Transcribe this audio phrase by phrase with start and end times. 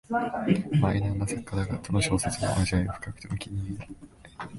[0.79, 3.85] マイナーな作家だが、どの小説も味わい深くてお気に入りだ